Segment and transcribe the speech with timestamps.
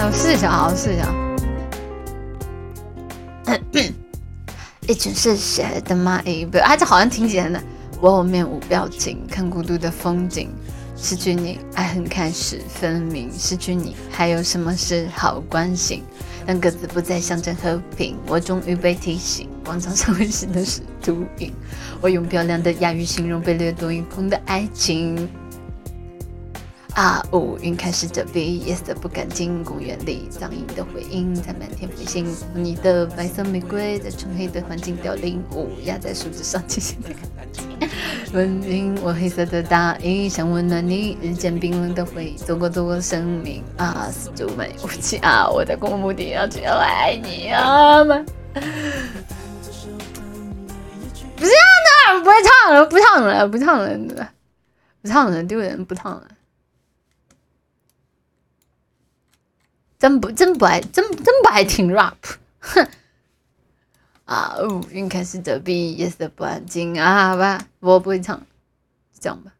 [0.00, 1.06] 哎，我试一下啊，我试一下。
[4.88, 7.62] 一群嗜血的蚂蚁，不，啊，这好像听起来呢。
[8.00, 10.48] 我面无表情，看孤独的风景。
[10.96, 13.30] 失去你，爱恨开始分明。
[13.30, 16.02] 失去你，还有什么事好关心？
[16.46, 21.52] 当各自不再象征和平，我终于被提醒，广场上温馨的是秃鹰。
[22.00, 25.28] 我用漂亮的哑语形容被掠夺一空的爱情。
[27.00, 32.26] 啊，乌云开始遮蔽夜色不干净，公园里苍蝇的回音在满天飞行。
[32.52, 37.08] 你的白色玫瑰在纯黑的环境凋零，乌鸦在树枝上轻轻的
[38.34, 43.64] 文明，我黑色的大衣想温暖你，日渐冰冷的回忆走过走过生命。
[43.78, 48.22] 啊，死就没武器啊，我的公目的要只要爱你啊吗？
[48.52, 48.60] 不
[51.46, 51.64] 是这样
[52.18, 53.88] 的，不会唱了，不唱了，不唱了，
[55.00, 56.24] 不唱了，丢人，不唱了。
[60.00, 62.14] 真不真不爱真真不爱听 rap，
[62.58, 62.88] 哼！
[64.24, 68.46] 啊，哦云开始遮蔽夜色不安静啊，好吧，我不会唱，
[69.20, 69.52] 这样吧。